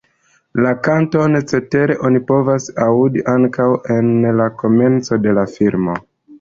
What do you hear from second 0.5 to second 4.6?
La kanton cetere oni povas aŭdi ankaŭ en la